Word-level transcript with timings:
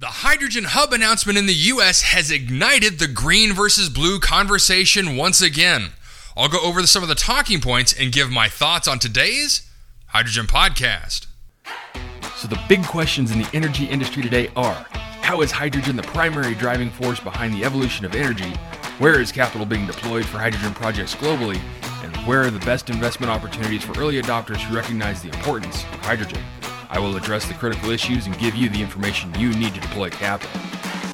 The 0.00 0.06
hydrogen 0.06 0.62
hub 0.62 0.92
announcement 0.92 1.38
in 1.38 1.46
the 1.46 1.54
US 1.74 2.02
has 2.02 2.30
ignited 2.30 3.00
the 3.00 3.08
green 3.08 3.52
versus 3.52 3.88
blue 3.88 4.20
conversation 4.20 5.16
once 5.16 5.42
again. 5.42 5.88
I'll 6.36 6.48
go 6.48 6.60
over 6.60 6.86
some 6.86 7.02
of 7.02 7.08
the 7.08 7.16
talking 7.16 7.60
points 7.60 7.92
and 7.98 8.12
give 8.12 8.30
my 8.30 8.48
thoughts 8.48 8.86
on 8.86 9.00
today's 9.00 9.68
Hydrogen 10.06 10.46
Podcast. 10.46 11.26
So, 12.36 12.46
the 12.46 12.60
big 12.68 12.84
questions 12.84 13.32
in 13.32 13.40
the 13.40 13.50
energy 13.52 13.86
industry 13.86 14.22
today 14.22 14.50
are 14.54 14.86
How 15.20 15.40
is 15.40 15.50
hydrogen 15.50 15.96
the 15.96 16.04
primary 16.04 16.54
driving 16.54 16.90
force 16.90 17.18
behind 17.18 17.52
the 17.52 17.64
evolution 17.64 18.06
of 18.06 18.14
energy? 18.14 18.52
Where 19.00 19.20
is 19.20 19.32
capital 19.32 19.66
being 19.66 19.88
deployed 19.88 20.26
for 20.26 20.38
hydrogen 20.38 20.74
projects 20.74 21.16
globally? 21.16 21.60
And 22.04 22.16
where 22.18 22.42
are 22.42 22.52
the 22.52 22.64
best 22.64 22.88
investment 22.88 23.32
opportunities 23.32 23.82
for 23.82 23.98
early 24.00 24.22
adopters 24.22 24.58
who 24.58 24.76
recognize 24.76 25.22
the 25.22 25.30
importance 25.30 25.82
of 25.82 26.00
hydrogen? 26.02 26.40
I 26.90 26.98
will 26.98 27.16
address 27.16 27.46
the 27.46 27.52
critical 27.52 27.90
issues 27.90 28.24
and 28.24 28.38
give 28.38 28.54
you 28.54 28.70
the 28.70 28.80
information 28.80 29.34
you 29.38 29.52
need 29.52 29.74
to 29.74 29.80
deploy 29.80 30.08
capital. 30.08 30.58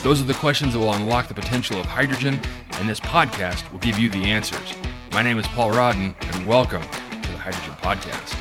Those 0.04 0.20
are 0.20 0.24
the 0.24 0.34
questions 0.34 0.72
that 0.72 0.78
will 0.78 0.92
unlock 0.92 1.26
the 1.26 1.34
potential 1.34 1.80
of 1.80 1.86
hydrogen, 1.86 2.40
and 2.74 2.88
this 2.88 3.00
podcast 3.00 3.70
will 3.72 3.80
give 3.80 3.98
you 3.98 4.08
the 4.08 4.24
answers. 4.24 4.74
My 5.10 5.22
name 5.22 5.36
is 5.36 5.46
Paul 5.48 5.72
Rodden, 5.72 6.14
and 6.32 6.46
welcome 6.46 6.82
to 6.82 7.30
the 7.32 7.38
Hydrogen 7.38 7.74
Podcast. 7.82 8.38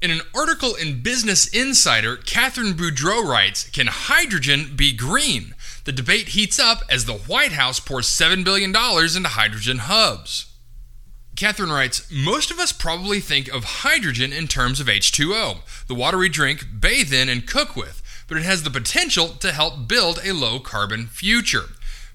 In 0.00 0.12
an 0.12 0.20
article 0.32 0.76
in 0.76 1.02
Business 1.02 1.48
Insider, 1.48 2.14
Catherine 2.14 2.74
Boudreau 2.74 3.24
writes 3.24 3.68
Can 3.70 3.88
hydrogen 3.88 4.74
be 4.76 4.92
green? 4.92 5.56
The 5.82 5.92
debate 5.92 6.28
heats 6.28 6.60
up 6.60 6.82
as 6.88 7.06
the 7.06 7.14
White 7.14 7.52
House 7.52 7.80
pours 7.80 8.06
$7 8.06 8.44
billion 8.44 8.68
into 8.70 9.28
hydrogen 9.28 9.78
hubs. 9.78 10.46
Catherine 11.38 11.70
writes 11.70 12.04
Most 12.10 12.50
of 12.50 12.58
us 12.58 12.72
probably 12.72 13.20
think 13.20 13.46
of 13.46 13.62
hydrogen 13.62 14.32
in 14.32 14.48
terms 14.48 14.80
of 14.80 14.88
H2O, 14.88 15.58
the 15.86 15.94
water 15.94 16.18
we 16.18 16.28
drink, 16.28 16.66
bathe 16.80 17.14
in, 17.14 17.28
and 17.28 17.46
cook 17.46 17.76
with, 17.76 18.02
but 18.26 18.36
it 18.36 18.42
has 18.42 18.64
the 18.64 18.70
potential 18.70 19.28
to 19.28 19.52
help 19.52 19.86
build 19.86 20.18
a 20.24 20.34
low 20.34 20.58
carbon 20.58 21.06
future. 21.06 21.66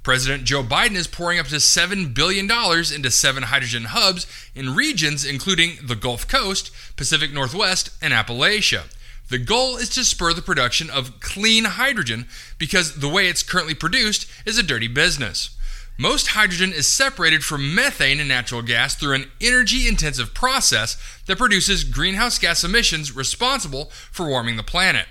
President 0.04 0.44
Joe 0.44 0.62
Biden 0.62 0.96
is 0.98 1.08
pouring 1.08 1.40
up 1.40 1.46
to 1.48 1.56
$7 1.56 2.14
billion 2.14 2.52
into 2.52 3.10
seven 3.10 3.44
hydrogen 3.44 3.86
hubs 3.86 4.28
in 4.54 4.76
regions 4.76 5.24
including 5.24 5.78
the 5.82 5.96
Gulf 5.96 6.28
Coast, 6.28 6.70
Pacific 6.98 7.32
Northwest, 7.32 7.92
and 8.02 8.14
Appalachia. 8.14 8.94
The 9.30 9.38
goal 9.38 9.78
is 9.78 9.88
to 9.92 10.04
spur 10.04 10.34
the 10.34 10.42
production 10.42 10.90
of 10.90 11.22
clean 11.22 11.64
hydrogen 11.64 12.28
because 12.58 12.96
the 12.96 13.08
way 13.08 13.30
it's 13.30 13.42
currently 13.42 13.74
produced 13.74 14.30
is 14.46 14.58
a 14.58 14.64
dirty 14.64 14.90
business. 14.90 15.56
Most 15.98 16.30
hydrogen 16.30 16.74
is 16.74 16.88
separated 16.88 17.44
from 17.44 17.76
methane 17.76 18.20
and 18.20 18.28
natural 18.28 18.64
gas 18.64 18.96
through 18.96 19.14
an 19.14 19.32
energy 19.40 19.88
intensive 19.88 20.34
process 20.34 20.98
that 21.28 21.38
produces 21.38 21.84
greenhouse 21.84 22.40
gas 22.40 22.64
emissions 22.64 23.16
responsible 23.16 23.92
for 24.12 24.28
warming 24.28 24.56
the 24.56 24.64
planet. 24.64 25.06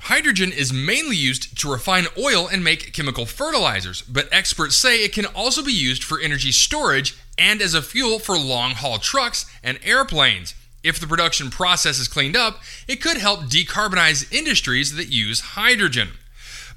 Hydrogen 0.00 0.50
is 0.50 0.72
mainly 0.72 1.16
used 1.16 1.58
to 1.60 1.70
refine 1.70 2.06
oil 2.18 2.46
and 2.46 2.64
make 2.64 2.94
chemical 2.94 3.26
fertilizers, 3.26 4.00
but 4.02 4.28
experts 4.32 4.76
say 4.76 5.04
it 5.04 5.12
can 5.12 5.26
also 5.26 5.62
be 5.62 5.72
used 5.72 6.02
for 6.02 6.18
energy 6.18 6.52
storage 6.52 7.16
and 7.36 7.60
as 7.60 7.74
a 7.74 7.82
fuel 7.82 8.18
for 8.18 8.38
long 8.38 8.72
haul 8.72 8.98
trucks 8.98 9.44
and 9.62 9.78
airplanes. 9.82 10.54
If 10.82 11.00
the 11.00 11.06
production 11.06 11.50
process 11.50 11.98
is 11.98 12.08
cleaned 12.08 12.36
up, 12.36 12.60
it 12.88 13.02
could 13.02 13.18
help 13.18 13.44
decarbonize 13.44 14.32
industries 14.32 14.96
that 14.96 15.08
use 15.08 15.40
hydrogen. 15.40 16.12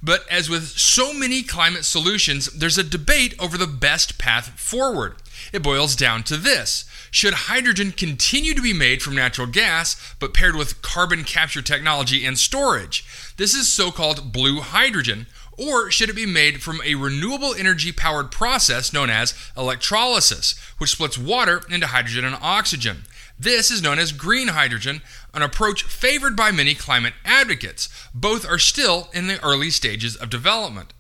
But 0.02 0.26
as 0.30 0.50
with 0.50 0.68
so 0.68 1.12
many 1.14 1.44
climate 1.44 1.86
solutions, 1.86 2.48
there's 2.54 2.78
a 2.78 2.84
debate 2.84 3.34
over 3.40 3.58
the 3.58 3.68
best 3.68 4.18
path 4.18 4.60
forward. 4.60 5.16
It 5.54 5.64
boils 5.64 5.96
down 5.96 6.24
to 6.24 6.38
this 6.38 6.86
Should 7.10 7.34
hydrogen 7.34 7.92
continue 7.92 8.54
to 8.54 8.62
be 8.62 8.74
made 8.74 9.02
from 9.02 9.16
natural 9.16 9.48
gas, 9.48 9.96
but 10.20 10.34
paired 10.34 10.56
with 10.56 10.82
carbon 10.82 11.24
capture 11.24 11.62
technology 11.62 12.26
and 12.26 12.38
storage? 12.38 13.06
This 13.38 13.54
is 13.54 13.68
so 13.70 13.92
called 13.92 14.32
blue 14.32 14.62
hydrogen. 14.62 15.28
Or 15.58 15.90
should 15.90 16.10
it 16.12 16.16
be 16.16 16.28
made 16.28 16.62
from 16.62 16.82
a 16.86 16.94
renewable 16.94 17.56
energy 17.56 17.92
powered 17.92 18.30
process 18.30 18.94
known 18.94 19.10
as 19.10 19.34
electrolysis, 19.58 20.54
which 20.78 20.92
splits 20.92 21.18
water 21.18 21.64
into 21.68 21.88
hydrogen 21.88 22.26
and 22.26 22.38
oxygen? 22.42 23.06
This 23.40 23.70
is 23.70 23.84
known 23.84 24.00
as 24.00 24.12
green 24.12 24.50
hydrogen, 24.50 25.02
an 25.34 25.44
approach 25.44 25.84
favored 25.84 26.36
by 26.36 26.52
many 26.52 26.74
climate 26.74 27.14
advocates. 27.24 27.88
Both 28.14 28.48
are 28.50 28.58
still 28.58 29.10
in 29.14 29.28
the 29.28 29.44
early 29.44 29.70
stages 29.70 30.16
of 30.16 30.30
development. 30.30 30.94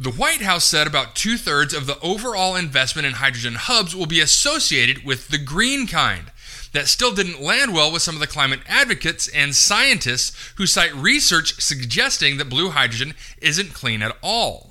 The 0.00 0.12
White 0.12 0.42
House 0.42 0.64
said 0.64 0.86
about 0.86 1.16
two 1.16 1.36
thirds 1.36 1.74
of 1.74 1.86
the 1.86 1.98
overall 2.00 2.54
investment 2.54 3.04
in 3.04 3.14
hydrogen 3.14 3.56
hubs 3.56 3.94
will 3.94 4.06
be 4.06 4.20
associated 4.20 5.04
with 5.04 5.28
the 5.28 5.38
green 5.38 5.86
kind. 5.86 6.30
That 6.72 6.86
still 6.86 7.12
didn't 7.12 7.42
land 7.42 7.74
well 7.74 7.90
with 7.90 8.02
some 8.02 8.14
of 8.14 8.20
the 8.20 8.26
climate 8.26 8.60
advocates 8.66 9.26
and 9.28 9.54
scientists 9.54 10.52
who 10.56 10.66
cite 10.66 10.94
research 10.94 11.60
suggesting 11.60 12.36
that 12.36 12.48
blue 12.48 12.70
hydrogen 12.70 13.14
isn't 13.42 13.74
clean 13.74 14.00
at 14.00 14.16
all. 14.22 14.67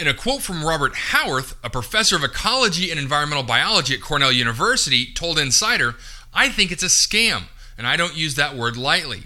In 0.00 0.08
a 0.08 0.14
quote 0.14 0.40
from 0.40 0.64
Robert 0.64 0.94
Howarth, 0.94 1.56
a 1.62 1.68
professor 1.68 2.16
of 2.16 2.24
ecology 2.24 2.90
and 2.90 2.98
environmental 2.98 3.42
biology 3.42 3.92
at 3.92 4.00
Cornell 4.00 4.32
University, 4.32 5.12
told 5.12 5.38
Insider, 5.38 5.94
I 6.32 6.48
think 6.48 6.72
it's 6.72 6.82
a 6.82 6.86
scam, 6.86 7.48
and 7.76 7.86
I 7.86 7.98
don't 7.98 8.16
use 8.16 8.34
that 8.36 8.56
word 8.56 8.78
lightly. 8.78 9.24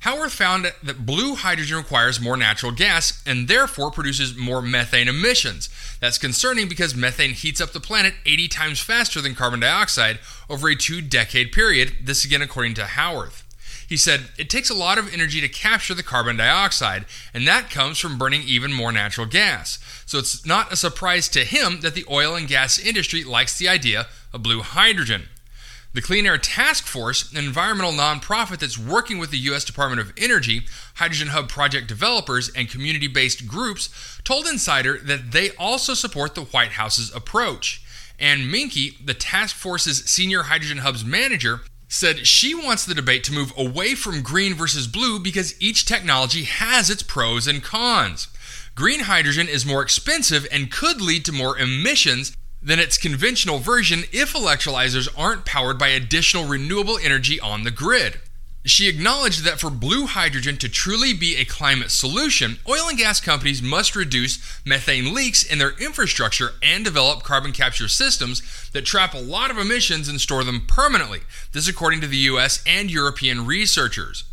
Howarth 0.00 0.32
found 0.32 0.72
that 0.82 1.04
blue 1.04 1.34
hydrogen 1.34 1.76
requires 1.76 2.22
more 2.22 2.38
natural 2.38 2.72
gas 2.72 3.22
and 3.26 3.48
therefore 3.48 3.90
produces 3.90 4.34
more 4.34 4.62
methane 4.62 5.08
emissions. 5.08 5.68
That's 6.00 6.16
concerning 6.16 6.70
because 6.70 6.94
methane 6.94 7.34
heats 7.34 7.60
up 7.60 7.72
the 7.72 7.78
planet 7.80 8.14
80 8.24 8.48
times 8.48 8.80
faster 8.80 9.20
than 9.20 9.34
carbon 9.34 9.60
dioxide 9.60 10.20
over 10.48 10.70
a 10.70 10.74
two 10.74 11.02
decade 11.02 11.52
period, 11.52 11.96
this 12.02 12.24
again 12.24 12.40
according 12.40 12.72
to 12.76 12.86
Howarth. 12.86 13.43
He 13.88 13.96
said, 13.96 14.28
It 14.38 14.50
takes 14.50 14.70
a 14.70 14.74
lot 14.74 14.98
of 14.98 15.12
energy 15.12 15.40
to 15.40 15.48
capture 15.48 15.94
the 15.94 16.02
carbon 16.02 16.36
dioxide, 16.36 17.04
and 17.32 17.46
that 17.46 17.70
comes 17.70 17.98
from 17.98 18.18
burning 18.18 18.42
even 18.42 18.72
more 18.72 18.92
natural 18.92 19.26
gas. 19.26 19.78
So 20.06 20.18
it's 20.18 20.44
not 20.46 20.72
a 20.72 20.76
surprise 20.76 21.28
to 21.30 21.44
him 21.44 21.80
that 21.80 21.94
the 21.94 22.06
oil 22.10 22.34
and 22.34 22.48
gas 22.48 22.78
industry 22.78 23.24
likes 23.24 23.58
the 23.58 23.68
idea 23.68 24.06
of 24.32 24.42
blue 24.42 24.62
hydrogen. 24.62 25.28
The 25.94 26.02
Clean 26.02 26.26
Air 26.26 26.38
Task 26.38 26.86
Force, 26.86 27.30
an 27.30 27.38
environmental 27.38 27.92
nonprofit 27.92 28.58
that's 28.58 28.76
working 28.76 29.18
with 29.18 29.30
the 29.30 29.38
U.S. 29.38 29.64
Department 29.64 30.00
of 30.00 30.12
Energy, 30.16 30.62
Hydrogen 30.96 31.28
Hub 31.28 31.48
project 31.48 31.86
developers, 31.86 32.50
and 32.50 32.68
community 32.68 33.06
based 33.06 33.46
groups, 33.46 34.20
told 34.24 34.46
Insider 34.46 34.98
that 34.98 35.30
they 35.30 35.50
also 35.52 35.94
support 35.94 36.34
the 36.34 36.46
White 36.46 36.72
House's 36.72 37.14
approach. 37.14 37.80
And 38.18 38.52
Minke, 38.52 39.06
the 39.06 39.14
task 39.14 39.54
force's 39.54 40.04
senior 40.04 40.44
Hydrogen 40.44 40.78
Hubs 40.78 41.04
manager, 41.04 41.60
said 41.88 42.26
she 42.26 42.54
wants 42.54 42.84
the 42.84 42.94
debate 42.94 43.24
to 43.24 43.32
move 43.32 43.52
away 43.56 43.94
from 43.94 44.22
green 44.22 44.54
versus 44.54 44.86
blue 44.86 45.18
because 45.18 45.60
each 45.60 45.84
technology 45.84 46.44
has 46.44 46.90
its 46.90 47.02
pros 47.02 47.46
and 47.46 47.62
cons. 47.62 48.28
Green 48.74 49.00
hydrogen 49.00 49.48
is 49.48 49.64
more 49.64 49.82
expensive 49.82 50.46
and 50.50 50.70
could 50.70 51.00
lead 51.00 51.24
to 51.24 51.32
more 51.32 51.58
emissions 51.58 52.36
than 52.60 52.80
its 52.80 52.98
conventional 52.98 53.58
version 53.58 54.04
if 54.10 54.32
electrolyzers 54.32 55.08
aren't 55.16 55.44
powered 55.44 55.78
by 55.78 55.88
additional 55.88 56.46
renewable 56.46 56.98
energy 57.02 57.38
on 57.38 57.62
the 57.62 57.70
grid. 57.70 58.18
She 58.66 58.88
acknowledged 58.88 59.44
that 59.44 59.60
for 59.60 59.68
blue 59.68 60.06
hydrogen 60.06 60.56
to 60.56 60.70
truly 60.70 61.12
be 61.12 61.36
a 61.36 61.44
climate 61.44 61.90
solution, 61.90 62.58
oil 62.66 62.88
and 62.88 62.96
gas 62.96 63.20
companies 63.20 63.60
must 63.60 63.94
reduce 63.94 64.38
methane 64.64 65.12
leaks 65.12 65.44
in 65.44 65.58
their 65.58 65.78
infrastructure 65.78 66.52
and 66.62 66.82
develop 66.82 67.22
carbon 67.22 67.52
capture 67.52 67.88
systems 67.88 68.70
that 68.72 68.86
trap 68.86 69.12
a 69.12 69.18
lot 69.18 69.50
of 69.50 69.58
emissions 69.58 70.08
and 70.08 70.18
store 70.18 70.44
them 70.44 70.64
permanently. 70.66 71.20
This, 71.52 71.68
according 71.68 72.00
to 72.00 72.06
the 72.06 72.16
US 72.16 72.64
and 72.66 72.90
European 72.90 73.44
researchers. 73.44 74.24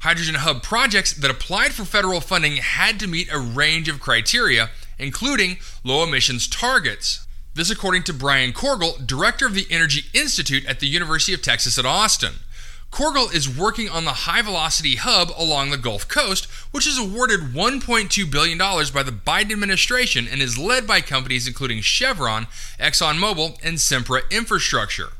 Hydrogen 0.00 0.36
Hub 0.36 0.62
projects 0.62 1.14
that 1.14 1.30
applied 1.30 1.72
for 1.72 1.86
federal 1.86 2.20
funding 2.20 2.56
had 2.56 3.00
to 3.00 3.06
meet 3.08 3.32
a 3.32 3.38
range 3.38 3.88
of 3.88 4.00
criteria, 4.00 4.68
including 4.98 5.56
low 5.82 6.04
emissions 6.04 6.46
targets. 6.46 7.26
This, 7.54 7.70
according 7.70 8.02
to 8.04 8.12
Brian 8.12 8.52
Korgel, 8.52 9.04
director 9.04 9.46
of 9.46 9.54
the 9.54 9.66
Energy 9.70 10.02
Institute 10.12 10.66
at 10.66 10.78
the 10.78 10.86
University 10.86 11.32
of 11.32 11.42
Texas 11.42 11.78
at 11.78 11.86
Austin. 11.86 12.34
Korgel 12.90 13.32
is 13.32 13.48
working 13.48 13.88
on 13.88 14.04
the 14.04 14.24
High 14.24 14.42
Velocity 14.42 14.96
Hub 14.96 15.30
along 15.36 15.70
the 15.70 15.76
Gulf 15.76 16.08
Coast, 16.08 16.46
which 16.70 16.86
is 16.86 16.98
awarded 16.98 17.40
$1.2 17.40 18.30
billion 18.30 18.58
by 18.58 19.02
the 19.02 19.12
Biden 19.12 19.52
administration 19.52 20.26
and 20.26 20.40
is 20.40 20.58
led 20.58 20.86
by 20.86 21.00
companies 21.00 21.46
including 21.46 21.80
Chevron, 21.80 22.46
ExxonMobil, 22.80 23.58
and 23.62 23.76
Sempra 23.76 24.28
Infrastructure. 24.30 25.12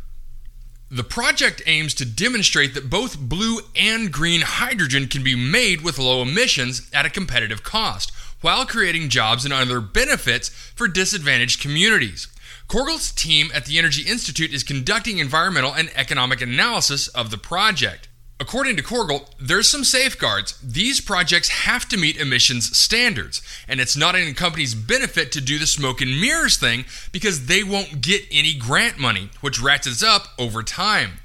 The 0.90 1.04
project 1.04 1.60
aims 1.66 1.92
to 1.94 2.06
demonstrate 2.06 2.72
that 2.72 2.88
both 2.88 3.20
blue 3.20 3.60
and 3.76 4.10
green 4.10 4.40
hydrogen 4.40 5.06
can 5.06 5.22
be 5.22 5.34
made 5.34 5.82
with 5.82 5.98
low 5.98 6.22
emissions 6.22 6.88
at 6.94 7.04
a 7.04 7.10
competitive 7.10 7.62
cost, 7.62 8.10
while 8.40 8.64
creating 8.64 9.10
jobs 9.10 9.44
and 9.44 9.52
other 9.52 9.82
benefits 9.82 10.48
for 10.48 10.88
disadvantaged 10.88 11.60
communities. 11.60 12.28
Korgel's 12.68 13.12
team 13.12 13.50
at 13.54 13.64
the 13.64 13.78
Energy 13.78 14.02
Institute 14.02 14.52
is 14.52 14.62
conducting 14.62 15.16
environmental 15.16 15.72
and 15.72 15.90
economic 15.96 16.42
analysis 16.42 17.08
of 17.08 17.30
the 17.30 17.38
project. 17.38 18.08
According 18.38 18.76
to 18.76 18.82
Korgel, 18.82 19.26
there's 19.40 19.70
some 19.70 19.84
safeguards. 19.84 20.60
These 20.62 21.00
projects 21.00 21.48
have 21.48 21.88
to 21.88 21.96
meet 21.96 22.20
emissions 22.20 22.76
standards, 22.76 23.40
and 23.66 23.80
it's 23.80 23.96
not 23.96 24.14
in 24.14 24.28
a 24.28 24.34
company's 24.34 24.74
benefit 24.74 25.32
to 25.32 25.40
do 25.40 25.58
the 25.58 25.66
smoke 25.66 26.02
and 26.02 26.20
mirrors 26.20 26.58
thing 26.58 26.84
because 27.10 27.46
they 27.46 27.64
won't 27.64 28.02
get 28.02 28.24
any 28.30 28.52
grant 28.52 28.98
money, 28.98 29.30
which 29.40 29.60
ratchets 29.60 30.02
up 30.02 30.28
over 30.38 30.62
time. 30.62 31.20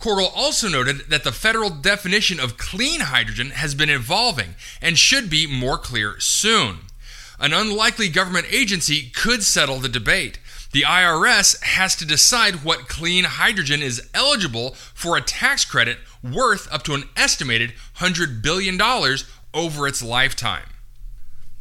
Korgel 0.00 0.32
also 0.34 0.66
noted 0.66 1.10
that 1.10 1.24
the 1.24 1.30
federal 1.30 1.68
definition 1.68 2.40
of 2.40 2.56
clean 2.56 3.00
hydrogen 3.00 3.50
has 3.50 3.74
been 3.74 3.90
evolving 3.90 4.54
and 4.80 4.98
should 4.98 5.28
be 5.28 5.46
more 5.46 5.76
clear 5.76 6.18
soon. 6.20 6.78
An 7.38 7.52
unlikely 7.52 8.08
government 8.08 8.46
agency 8.50 9.10
could 9.10 9.42
settle 9.42 9.78
the 9.78 9.90
debate. 9.90 10.38
The 10.76 10.82
IRS 10.82 11.62
has 11.62 11.96
to 11.96 12.04
decide 12.04 12.62
what 12.62 12.86
clean 12.86 13.24
hydrogen 13.24 13.80
is 13.80 14.10
eligible 14.12 14.74
for 14.92 15.16
a 15.16 15.22
tax 15.22 15.64
credit 15.64 15.96
worth 16.22 16.70
up 16.70 16.82
to 16.82 16.92
an 16.92 17.04
estimated 17.16 17.72
$100 17.96 18.42
billion 18.42 18.78
over 19.54 19.88
its 19.88 20.02
lifetime. 20.02 20.66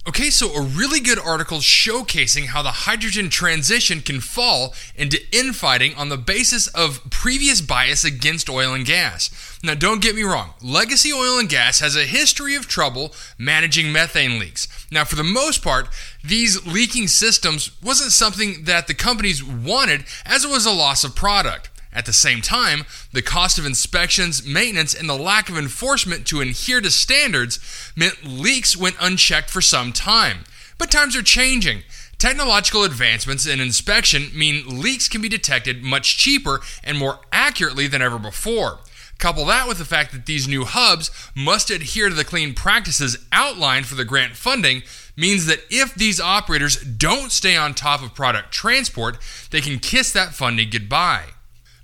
Okay, 0.07 0.29
so 0.29 0.53
a 0.53 0.61
really 0.61 0.99
good 0.99 1.17
article 1.17 1.57
showcasing 1.57 2.45
how 2.45 2.61
the 2.61 2.69
hydrogen 2.69 3.27
transition 3.27 4.01
can 4.01 4.19
fall 4.19 4.75
into 4.95 5.19
infighting 5.35 5.95
on 5.95 6.09
the 6.09 6.17
basis 6.17 6.67
of 6.67 7.01
previous 7.09 7.59
bias 7.59 8.03
against 8.03 8.47
oil 8.47 8.75
and 8.75 8.85
gas. 8.85 9.31
Now, 9.63 9.73
don't 9.73 10.03
get 10.03 10.13
me 10.13 10.21
wrong, 10.21 10.51
legacy 10.61 11.11
oil 11.11 11.39
and 11.39 11.49
gas 11.49 11.79
has 11.79 11.95
a 11.95 12.03
history 12.03 12.53
of 12.53 12.67
trouble 12.67 13.15
managing 13.39 13.91
methane 13.91 14.37
leaks. 14.37 14.67
Now, 14.91 15.05
for 15.05 15.15
the 15.15 15.23
most 15.23 15.63
part, 15.63 15.87
these 16.23 16.67
leaking 16.67 17.07
systems 17.07 17.71
wasn't 17.81 18.11
something 18.11 18.65
that 18.65 18.85
the 18.85 18.93
companies 18.93 19.43
wanted 19.43 20.03
as 20.23 20.45
it 20.45 20.51
was 20.51 20.67
a 20.67 20.71
loss 20.71 21.03
of 21.03 21.15
product. 21.15 21.71
At 21.95 22.05
the 22.05 22.13
same 22.13 22.41
time, 22.41 22.83
the 23.13 23.21
cost 23.21 23.57
of 23.57 23.65
inspections, 23.65 24.45
maintenance, 24.45 24.93
and 24.93 25.09
the 25.09 25.17
lack 25.17 25.47
of 25.47 25.57
enforcement 25.57 26.27
to 26.27 26.41
adhere 26.41 26.81
to 26.81 26.91
standards 26.91 27.59
meant 27.95 28.25
leaks 28.25 28.75
went 28.75 28.97
unchecked 28.99 29.49
for 29.49 29.61
some 29.61 29.93
time. 29.93 30.43
But 30.77 30.91
times 30.91 31.15
are 31.15 31.23
changing. 31.23 31.83
Technological 32.17 32.83
advancements 32.83 33.47
in 33.47 33.61
inspection 33.61 34.29
mean 34.35 34.81
leaks 34.81 35.07
can 35.07 35.21
be 35.21 35.29
detected 35.29 35.83
much 35.83 36.17
cheaper 36.17 36.59
and 36.83 36.97
more 36.97 37.19
accurately 37.31 37.87
than 37.87 38.01
ever 38.01 38.19
before. 38.19 38.79
Couple 39.17 39.45
that 39.45 39.65
with 39.65 39.77
the 39.77 39.85
fact 39.85 40.11
that 40.11 40.25
these 40.25 40.47
new 40.47 40.65
hubs 40.65 41.09
must 41.33 41.69
adhere 41.69 42.09
to 42.09 42.15
the 42.15 42.25
clean 42.25 42.53
practices 42.53 43.17
outlined 43.31 43.85
for 43.85 43.95
the 43.95 44.03
grant 44.03 44.35
funding 44.35 44.83
means 45.15 45.45
that 45.45 45.63
if 45.69 45.95
these 45.95 46.19
operators 46.19 46.75
don't 46.75 47.31
stay 47.31 47.55
on 47.55 47.73
top 47.73 48.03
of 48.03 48.13
product 48.13 48.51
transport, 48.51 49.17
they 49.51 49.61
can 49.61 49.79
kiss 49.79 50.11
that 50.11 50.33
funding 50.33 50.69
goodbye. 50.69 51.27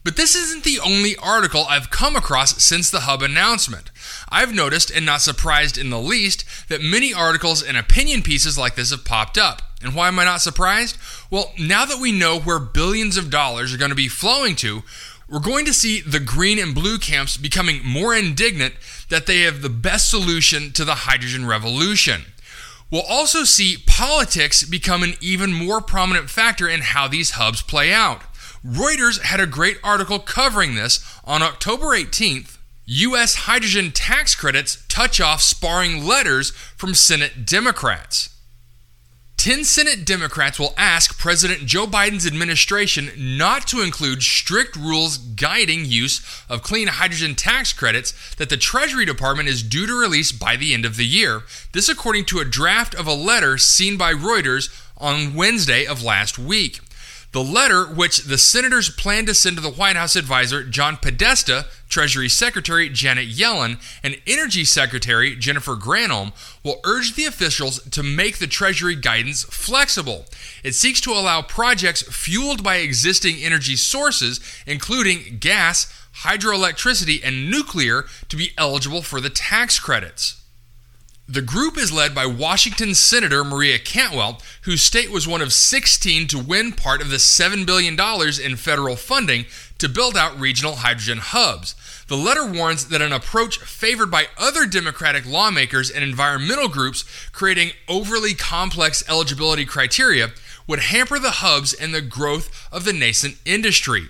But 0.04 0.18
this 0.18 0.36
isn't 0.36 0.64
the 0.64 0.80
only 0.80 1.16
article 1.18 1.66
I've 1.70 1.92
come 1.92 2.16
across 2.16 2.64
since 2.64 2.90
the 2.90 3.02
Hub 3.02 3.22
announcement. 3.22 3.92
I've 4.30 4.54
noticed, 4.54 4.90
and 4.90 5.06
not 5.06 5.22
surprised 5.22 5.78
in 5.78 5.92
the 5.92 6.00
least, 6.00 6.44
that 6.70 6.82
many 6.82 7.14
articles 7.14 7.62
and 7.62 7.78
opinion 7.78 8.24
pieces 8.24 8.58
like 8.58 8.76
this 8.76 8.90
have 8.90 9.06
popped 9.06 9.38
up. 9.38 9.62
And 9.84 9.94
why 9.94 10.08
am 10.08 10.20
I 10.20 10.26
not 10.26 10.42
surprised? 10.42 10.98
Well, 11.30 11.54
now 11.60 11.86
that 11.86 12.00
we 12.00 12.12
know 12.12 12.40
where 12.40 12.60
billions 12.60 13.16
of 13.18 13.30
dollars 13.30 13.74
are 13.74 13.78
going 13.78 13.90
to 13.90 13.96
be 13.96 14.08
flowing 14.08 14.56
to, 14.58 14.84
we're 15.30 15.40
going 15.40 15.66
to 15.66 15.74
see 15.74 16.02
the 16.02 16.20
green 16.20 16.60
and 16.60 16.76
blue 16.76 16.98
camps 16.98 17.38
becoming 17.38 17.86
more 17.86 18.14
indignant 18.16 18.74
that 19.10 19.28
they 19.28 19.42
have 19.42 19.62
the 19.62 19.70
best 19.70 20.10
solution 20.10 20.72
to 20.74 20.84
the 20.84 20.96
hydrogen 20.96 21.46
revolution. 21.46 22.24
We'll 22.92 23.04
also 23.04 23.46
see 23.46 23.78
politics 23.88 24.64
become 24.64 25.04
an 25.04 25.14
even 25.22 25.54
more 25.54 25.80
prominent 25.80 26.30
factor 26.30 26.68
in 26.68 26.82
how 26.82 27.08
these 27.08 27.32
hubs 27.32 27.62
play 27.62 27.94
out. 27.94 28.24
Reuters 28.66 29.22
had 29.22 29.40
a 29.40 29.48
great 29.48 29.78
article 29.84 30.20
covering 30.20 30.76
this 30.76 31.04
on 31.26 31.42
October 31.42 31.88
18th. 31.88 32.58
U.S. 32.86 33.36
hydrogen 33.36 33.92
tax 33.92 34.36
credits 34.36 34.86
touch 34.88 35.20
off 35.20 35.42
sparring 35.42 36.06
letters 36.06 36.52
from 36.52 36.94
Senate 36.94 37.46
Democrats. 37.46 38.30
10 39.38 39.64
Senate 39.64 40.06
Democrats 40.06 40.60
will 40.60 40.76
ask 40.78 41.18
President 41.18 41.66
Joe 41.66 41.88
Biden's 41.88 42.28
administration 42.28 43.10
not 43.18 43.66
to 43.68 43.82
include 43.82 44.22
strict 44.22 44.76
rules 44.76 45.18
guiding 45.18 45.86
use 45.86 46.22
of 46.48 46.62
clean 46.62 46.88
hydrogen 46.88 47.34
tax 47.34 47.74
credits 47.74 48.36
that 48.36 48.50
the 48.50 48.58
Treasury 48.58 49.06
Department 49.06 49.50
is 49.50 49.64
due 49.64 49.88
to 49.88 50.00
release 50.00 50.32
by 50.32 50.56
the 50.56 50.76
end 50.76 50.86
of 50.86 50.98
the 50.98 51.08
year. 51.08 51.42
This, 51.72 51.90
according 51.90 52.26
to 52.26 52.38
a 52.38 52.46
draft 52.46 52.94
of 52.94 53.08
a 53.08 53.16
letter 53.16 53.58
seen 53.58 53.98
by 53.98 54.14
Reuters 54.14 54.70
on 54.96 55.34
Wednesday 55.34 55.88
of 55.88 56.04
last 56.04 56.38
week. 56.38 56.80
The 57.32 57.44
letter, 57.44 57.86
which 57.86 58.26
the 58.26 58.38
senators 58.38 58.90
plan 58.90 59.26
to 59.26 59.34
send 59.34 59.56
to 59.56 59.62
the 59.62 59.72
White 59.72 59.96
House 59.96 60.18
advisor 60.18 60.66
John 60.66 60.98
Podesta, 60.98 61.68
Treasury 61.88 62.28
Secretary 62.28 62.90
Janet 62.90 63.30
Yellen, 63.30 63.82
and 64.04 64.20
Energy 64.28 64.66
Secretary 64.66 65.38
Jennifer 65.38 65.78
Granholm, 65.78 66.34
will 66.62 66.82
urge 66.84 67.16
the 67.16 67.24
officials 67.24 67.82
to 67.92 68.04
make 68.04 68.40
the 68.40 68.48
Treasury 68.48 68.96
guidance 68.96 69.46
flexible. 69.46 70.26
It 70.62 70.76
seeks 70.76 71.00
to 71.02 71.12
allow 71.12 71.42
projects 71.42 72.02
fueled 72.02 72.64
by 72.64 72.78
existing 72.78 73.38
energy 73.38 73.78
sources, 73.78 74.42
including 74.68 75.38
gas, 75.40 75.88
hydroelectricity, 76.24 77.22
and 77.24 77.50
nuclear, 77.50 78.08
to 78.28 78.36
be 78.36 78.52
eligible 78.58 79.02
for 79.02 79.22
the 79.22 79.30
tax 79.30 79.80
credits. 79.80 80.41
The 81.32 81.42
group 81.42 81.78
is 81.78 81.94
led 81.94 82.14
by 82.14 82.26
Washington 82.26 82.94
Senator 82.94 83.46
Maria 83.46 83.80
Cantwell, 83.80 84.42
whose 84.64 84.82
state 84.82 85.10
was 85.10 85.30
one 85.30 85.42
of 85.42 85.54
16 85.54 86.28
to 86.28 86.38
win 86.38 86.74
part 86.74 87.02
of 87.02 87.10
the 87.10 87.16
$7 87.16 87.66
billion 87.66 87.98
in 88.44 88.58
federal 88.58 88.98
funding 88.98 89.46
to 89.78 89.88
build 89.88 90.18
out 90.18 90.38
regional 90.38 90.76
hydrogen 90.76 91.20
hubs. 91.20 91.74
The 92.10 92.18
letter 92.18 92.46
warns 92.46 92.90
that 92.90 93.02
an 93.02 93.14
approach 93.14 93.60
favored 93.60 94.12
by 94.12 94.26
other 94.38 94.66
Democratic 94.66 95.26
lawmakers 95.26 95.90
and 95.90 96.04
environmental 96.04 96.68
groups 96.68 97.06
creating 97.32 97.72
overly 97.88 98.34
complex 98.34 99.02
eligibility 99.08 99.64
criteria 99.64 100.32
would 100.68 100.80
hamper 100.80 101.18
the 101.18 101.40
hubs 101.40 101.72
and 101.72 101.96
the 101.96 102.02
growth 102.02 102.68
of 102.74 102.84
the 102.84 102.92
nascent 102.92 103.38
industry. 103.46 104.10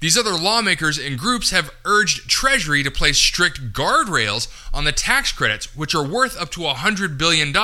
These 0.00 0.16
other 0.16 0.32
lawmakers 0.32 0.98
and 0.98 1.18
groups 1.18 1.50
have 1.50 1.74
urged 1.84 2.28
Treasury 2.28 2.82
to 2.82 2.90
place 2.90 3.18
strict 3.18 3.74
guardrails 3.74 4.48
on 4.72 4.84
the 4.84 4.92
tax 4.92 5.30
credits, 5.30 5.76
which 5.76 5.94
are 5.94 6.06
worth 6.06 6.40
up 6.40 6.50
to 6.52 6.60
$100 6.60 7.18
billion, 7.18 7.54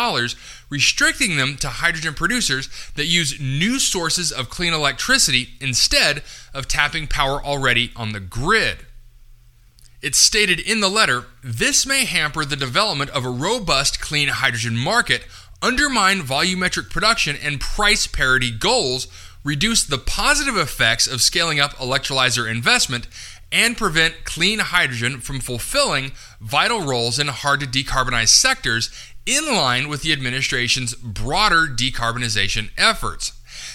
restricting 0.68 1.36
them 1.36 1.56
to 1.56 1.68
hydrogen 1.68 2.12
producers 2.12 2.68
that 2.94 3.06
use 3.06 3.40
new 3.40 3.78
sources 3.78 4.30
of 4.30 4.50
clean 4.50 4.74
electricity 4.74 5.48
instead 5.60 6.22
of 6.52 6.68
tapping 6.68 7.06
power 7.06 7.42
already 7.42 7.90
on 7.96 8.12
the 8.12 8.20
grid. 8.20 8.84
It's 10.02 10.18
stated 10.18 10.60
in 10.60 10.80
the 10.80 10.90
letter 10.90 11.24
this 11.42 11.86
may 11.86 12.04
hamper 12.04 12.44
the 12.44 12.54
development 12.54 13.10
of 13.10 13.24
a 13.24 13.30
robust 13.30 13.98
clean 13.98 14.28
hydrogen 14.28 14.76
market, 14.76 15.24
undermine 15.62 16.20
volumetric 16.20 16.90
production 16.90 17.34
and 17.42 17.60
price 17.60 18.06
parity 18.06 18.50
goals 18.50 19.08
reduce 19.46 19.84
the 19.84 19.96
positive 19.96 20.56
effects 20.56 21.06
of 21.06 21.22
scaling 21.22 21.60
up 21.60 21.72
electrolyzer 21.74 22.50
investment, 22.50 23.06
and 23.52 23.76
prevent 23.76 24.24
clean 24.24 24.58
hydrogen 24.58 25.20
from 25.20 25.38
fulfilling 25.38 26.10
vital 26.40 26.80
roles 26.80 27.16
in 27.18 27.28
hard 27.28 27.60
to 27.60 27.66
decarbonize 27.66 28.28
sectors 28.28 28.90
in 29.24 29.46
line 29.46 29.88
with 29.88 30.02
the 30.02 30.12
administration's 30.12 30.96
broader 30.96 31.66
decarbonization 31.66 32.70
efforts. 32.76 33.32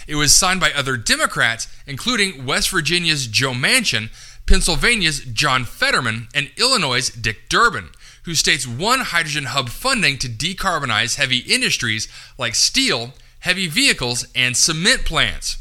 It 0.08 0.16
was 0.16 0.36
signed 0.36 0.60
by 0.60 0.74
other 0.74 0.98
Democrats, 0.98 1.70
including 1.88 2.46
West 2.46 2.70
Virginia's 2.70 3.28
Joe 3.28 3.54
Manchin, 3.54 4.10
Pennsylvania's 4.46 5.22
John 5.22 5.64
Fetterman, 5.64 6.28
and 6.36 6.52
Illinois' 6.58 7.10
Dick 7.10 7.48
Durbin, 7.48 7.92
who 8.24 8.36
states 8.36 8.68
won 8.68 9.00
hydrogen 9.00 9.46
hub 9.46 9.70
funding 9.70 10.18
to 10.18 10.28
decarbonize 10.28 11.16
heavy 11.16 11.40
industries 11.40 12.10
like 12.38 12.56
steel, 12.56 13.14
heavy 13.40 13.68
vehicles, 13.68 14.28
and 14.36 14.58
cement 14.58 15.06
plants. 15.06 15.61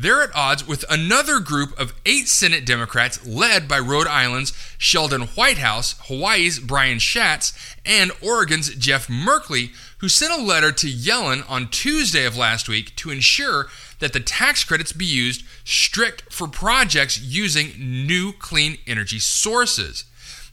They're 0.00 0.22
at 0.22 0.30
odds 0.32 0.64
with 0.64 0.84
another 0.88 1.40
group 1.40 1.76
of 1.76 1.92
eight 2.06 2.28
Senate 2.28 2.64
Democrats 2.64 3.26
led 3.26 3.66
by 3.66 3.80
Rhode 3.80 4.06
Island's 4.06 4.52
Sheldon 4.78 5.22
Whitehouse, 5.22 5.96
Hawaii's 6.06 6.60
Brian 6.60 7.00
Schatz, 7.00 7.52
and 7.84 8.12
Oregon's 8.22 8.72
Jeff 8.76 9.08
Merkley, 9.08 9.72
who 9.98 10.08
sent 10.08 10.32
a 10.32 10.40
letter 10.40 10.70
to 10.70 10.86
Yellen 10.86 11.42
on 11.50 11.68
Tuesday 11.68 12.24
of 12.24 12.36
last 12.36 12.68
week 12.68 12.94
to 12.94 13.10
ensure 13.10 13.66
that 13.98 14.12
the 14.12 14.20
tax 14.20 14.62
credits 14.62 14.92
be 14.92 15.04
used 15.04 15.42
strict 15.64 16.32
for 16.32 16.46
projects 16.46 17.20
using 17.20 17.72
new 17.76 18.32
clean 18.32 18.78
energy 18.86 19.18
sources. 19.18 20.04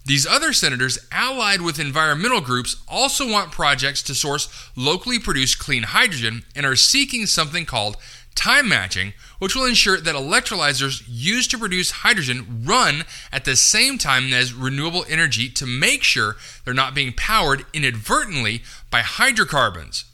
These 0.06 0.26
other 0.28 0.54
senators, 0.54 1.00
allied 1.12 1.62
with 1.62 1.80
environmental 1.80 2.42
groups, 2.42 2.78
also 2.88 3.30
want 3.30 3.52
projects 3.52 4.02
to 4.04 4.16
source 4.16 4.72
locally 4.76 5.18
produced 5.20 5.60
clean 5.60 5.84
hydrogen 5.84 6.46
and 6.56 6.66
are 6.66 6.76
seeking 6.76 7.26
something 7.26 7.66
called 7.66 7.98
time 8.36 8.70
matching, 8.70 9.14
which 9.40 9.56
will 9.56 9.66
ensure 9.66 10.00
that 10.00 10.16
electrolyzers 10.16 11.04
used 11.08 11.52
to 11.52 11.58
produce 11.58 11.92
hydrogen 11.92 12.64
run 12.66 13.04
at 13.32 13.46
the 13.46 13.56
same 13.56 13.98
time 13.98 14.32
as 14.34 14.54
renewable 14.54 15.06
energy 15.10 15.50
to 15.50 15.66
make 15.66 16.04
sure 16.04 16.36
they're 16.64 16.74
not 16.74 16.96
being 16.96 17.14
powered 17.14 17.66
inadvertently 17.74 18.62
by 18.90 19.02
hydrocarbons. 19.02 20.06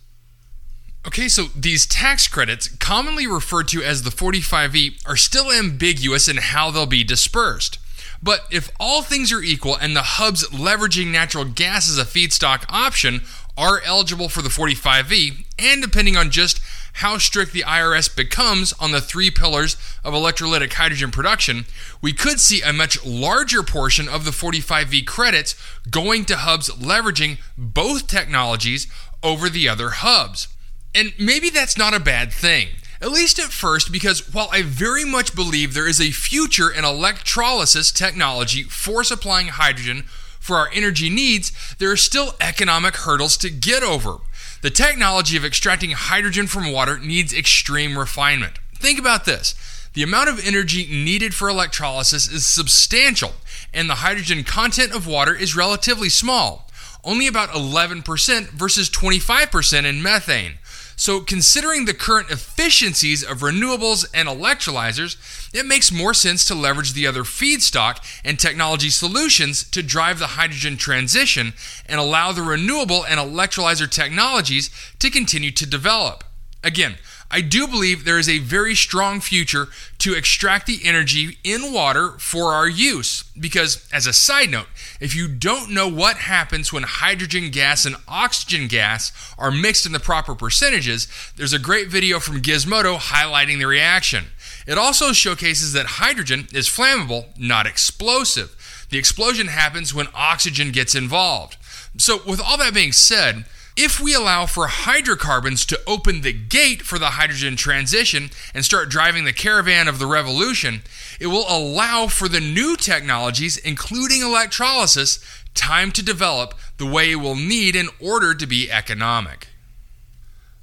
Okay, 1.06 1.28
so 1.28 1.46
these 1.56 1.88
tax 1.88 2.28
credits, 2.28 2.68
commonly 2.68 3.26
referred 3.26 3.68
to 3.70 3.82
as 3.82 4.04
the 4.04 4.12
45V, 4.12 5.02
are 5.08 5.18
still 5.18 5.52
ambiguous 5.52 6.28
in 6.28 6.38
how 6.38 6.70
they'll 6.70 6.86
be 6.86 7.04
dispersed. 7.04 7.80
But 8.24 8.42
if 8.52 8.70
all 8.80 9.02
things 9.02 9.32
are 9.32 9.42
equal 9.42 9.76
and 9.76 9.96
the 9.96 10.04
hubs 10.04 10.48
leveraging 10.50 11.08
natural 11.08 11.46
gas 11.46 11.90
as 11.90 11.98
a 11.98 12.06
feedstock 12.06 12.66
option 12.70 13.22
are 13.58 13.82
eligible 13.82 14.30
for 14.30 14.42
the 14.42 14.50
45V, 14.50 15.46
and 15.60 15.82
depending 15.82 16.16
on 16.16 16.30
just 16.30 16.62
how 16.94 17.18
strict 17.18 17.54
the 17.54 17.64
IRS 17.64 18.14
becomes 18.14 18.74
on 18.74 18.92
the 18.92 19.02
three 19.02 19.32
pillars 19.32 19.78
of 20.04 20.14
electrolytic 20.14 20.74
hydrogen 20.74 21.12
production, 21.12 21.66
we 22.02 22.14
could 22.14 22.40
see 22.40 22.62
a 22.62 22.74
much 22.74 23.04
larger 23.06 23.64
portion 23.64 24.10
of 24.10 24.26
the 24.26 24.32
45V 24.32 25.06
credits 25.06 25.56
going 25.90 26.26
to 26.26 26.38
hubs 26.38 26.70
leveraging 26.70 27.40
both 27.58 28.08
technologies 28.08 28.88
over 29.24 29.50
the 29.50 29.70
other 29.70 29.90
hubs. 29.90 30.48
And 30.94 31.14
maybe 31.18 31.50
that's 31.50 31.78
not 31.78 31.94
a 31.94 32.00
bad 32.00 32.34
thing. 32.34 32.70
At 33.02 33.12
least 33.12 33.40
at 33.40 33.52
first, 33.52 33.92
because 33.92 34.32
while 34.32 34.50
I 34.52 34.62
very 34.62 35.06
much 35.06 35.34
believe 35.34 35.74
there 35.74 35.88
is 35.88 36.00
a 36.00 36.12
future 36.12 36.70
in 36.70 36.86
electrolysis 36.86 37.92
technology 37.92 38.64
for 38.64 39.04
supplying 39.04 39.48
hydrogen 39.48 40.04
for 40.42 40.58
our 40.58 40.70
energy 40.74 41.10
needs, 41.10 41.54
there 41.78 41.92
are 41.92 41.98
still 41.98 42.34
economic 42.42 42.98
hurdles 42.98 43.38
to 43.38 43.50
get 43.50 43.84
over. 43.84 44.18
The 44.62 44.72
technology 44.72 45.38
of 45.38 45.46
extracting 45.46 45.92
hydrogen 45.92 46.48
from 46.48 46.72
water 46.72 47.00
needs 47.00 47.34
extreme 47.34 47.98
refinement. 47.98 48.60
Think 48.76 49.00
about 49.00 49.26
this. 49.26 49.56
The 49.94 50.04
amount 50.04 50.30
of 50.30 50.46
energy 50.46 50.88
needed 50.90 51.36
for 51.36 51.48
electrolysis 51.48 52.28
is 52.30 52.46
substantial, 52.46 53.34
and 53.74 53.90
the 53.90 53.96
hydrogen 53.96 54.44
content 54.44 54.94
of 54.94 55.08
water 55.08 55.36
is 55.36 55.56
relatively 55.56 56.10
small, 56.10 56.70
only 57.04 57.28
about 57.28 57.50
11% 57.50 58.50
versus 58.50 58.90
25% 58.90 59.86
in 59.86 60.02
methane. 60.02 60.54
So, 61.02 61.20
considering 61.20 61.86
the 61.86 61.96
current 61.96 62.30
efficiencies 62.30 63.24
of 63.24 63.40
renewables 63.40 64.06
and 64.14 64.30
electrolyzers, 64.30 65.18
it 65.52 65.66
makes 65.66 65.92
more 65.92 66.14
sense 66.14 66.46
to 66.46 66.54
leverage 66.54 66.94
the 66.94 67.08
other 67.08 67.24
feedstock 67.24 67.98
and 68.24 68.38
technology 68.38 68.92
solutions 68.92 69.64
to 69.72 69.82
drive 69.82 70.20
the 70.20 70.38
hydrogen 70.38 70.78
transition 70.78 71.54
and 71.88 72.00
allow 72.00 72.32
the 72.32 72.44
renewable 72.44 73.04
and 73.04 73.20
electrolyzer 73.20 73.90
technologies 73.90 74.70
to 75.00 75.10
continue 75.10 75.50
to 75.50 75.66
develop. 75.66 76.24
Again, 76.64 76.98
I 77.32 77.40
do 77.40 77.66
believe 77.66 78.04
there 78.04 78.20
is 78.20 78.28
a 78.28 78.40
very 78.40 78.76
strong 78.76 79.22
future 79.22 79.70
to 80.00 80.14
extract 80.14 80.68
the 80.68 80.82
energy 80.84 81.38
in 81.44 81.74
water 81.74 82.12
for 82.20 82.54
our 82.54 82.68
use. 82.68 83.24
Because, 83.40 83.88
as 83.92 84.06
a 84.06 84.14
side 84.14 84.52
note, 84.52 84.68
if 85.00 85.16
you 85.16 85.30
don't 85.30 85.72
know 85.72 85.88
what 85.88 86.18
happens 86.18 86.74
when 86.74 86.84
hydrogen 86.84 87.50
gas 87.50 87.86
and 87.86 87.96
oxygen 88.08 88.68
gas 88.68 89.34
are 89.40 89.50
mixed 89.50 89.86
in 89.86 89.94
the 89.94 90.00
proper 90.00 90.36
percentages, 90.36 91.08
there's 91.38 91.54
a 91.54 91.60
great 91.60 91.88
video 91.88 92.20
from 92.20 92.42
Gizmodo 92.42 92.98
highlighting 92.98 93.60
the 93.60 93.66
reaction. 93.66 94.26
It 94.68 94.78
also 94.78 95.14
showcases 95.14 95.74
that 95.74 95.86
hydrogen 95.86 96.48
is 96.54 96.68
flammable, 96.68 97.28
not 97.40 97.66
explosive. 97.66 98.56
The 98.90 98.98
explosion 98.98 99.48
happens 99.48 99.94
when 99.94 100.08
oxygen 100.14 100.72
gets 100.72 100.94
involved. 100.94 101.58
So, 101.98 102.20
with 102.28 102.42
all 102.42 102.58
that 102.58 102.74
being 102.74 102.92
said, 102.92 103.46
if 103.78 104.00
we 104.00 104.14
allow 104.14 104.46
for 104.46 104.68
hydrocarbons 104.68 105.66
to 105.68 105.80
open 105.88 106.22
the 106.22 106.34
gate 106.34 106.82
for 106.82 107.00
the 107.00 107.12
hydrogen 107.12 107.56
transition 107.56 108.30
and 108.54 108.66
start 108.66 108.90
driving 108.90 109.24
the 109.24 109.34
caravan 109.34 109.88
of 109.88 109.98
the 109.98 110.06
revolution, 110.06 110.82
it 111.20 111.28
will 111.28 111.46
allow 111.48 112.08
for 112.08 112.28
the 112.28 112.42
new 112.42 112.76
technologies, 112.76 113.58
including 113.58 114.22
electrolysis, 114.22 115.20
time 115.54 115.92
to 115.92 116.04
develop 116.04 116.54
the 116.78 116.86
way 116.86 117.12
it 117.12 117.16
will 117.16 117.36
need 117.36 117.76
in 117.76 117.88
order 118.00 118.34
to 118.34 118.46
be 118.46 118.72
economic. 118.72 119.48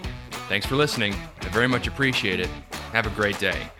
Thanks 0.50 0.66
for 0.66 0.74
listening. 0.74 1.14
I 1.42 1.48
very 1.50 1.68
much 1.68 1.86
appreciate 1.86 2.40
it. 2.40 2.48
Have 2.92 3.06
a 3.06 3.10
great 3.10 3.38
day. 3.38 3.70